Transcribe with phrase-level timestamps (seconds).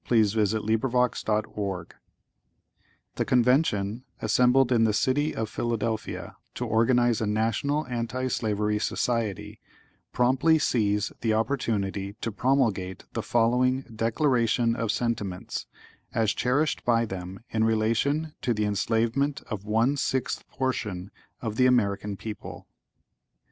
[0.09, 1.85] by William Lloyd Garrison
[3.17, 9.59] The Convention, assembled in the City of Philadelphia to organize a National Anti Slavery Society,
[10.11, 15.67] promptly seize the opportunity to promulgate the following Declaration of Sentiments,
[16.15, 21.11] as cherished by them in relation to the enslavement of one sixth portion
[21.43, 22.65] of the American people.